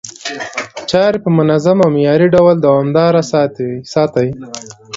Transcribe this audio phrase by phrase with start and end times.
[0.89, 3.21] چاري په منظم او معياري ډول دوامداره
[3.97, 4.27] ساتي،